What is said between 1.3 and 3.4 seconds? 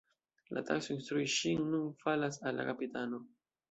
ŝin nun falas al la kapitano.